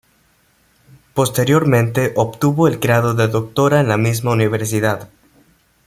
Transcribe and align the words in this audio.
Posteriormente 1.13 2.13
obtuvo 2.15 2.67
el 2.67 2.79
grado 2.79 3.13
de 3.13 3.27
doctora 3.27 3.81
en 3.81 3.87
la 3.87 3.97
misma 3.97 4.31
universidad. 4.31 5.09